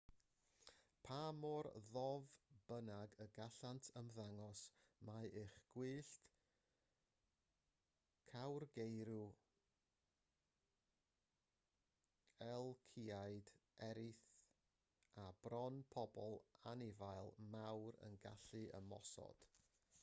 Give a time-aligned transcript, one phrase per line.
[1.07, 2.29] pa mor ddof
[2.69, 4.61] bynnag y gallant ymddangos
[5.09, 6.09] mae ych gwyllt
[8.31, 9.19] cawrgeirw
[12.47, 13.51] elciaid
[13.91, 14.23] eirth
[15.25, 16.17] a bron pob
[16.75, 19.47] anifail mawr yn gallu ymosod